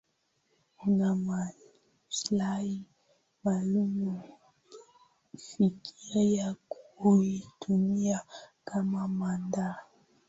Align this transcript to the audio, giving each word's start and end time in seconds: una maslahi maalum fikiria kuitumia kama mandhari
una 0.83 1.09
maslahi 1.15 2.85
maalum 3.43 4.21
fikiria 5.47 6.55
kuitumia 6.97 8.19
kama 8.65 9.07
mandhari 9.07 9.83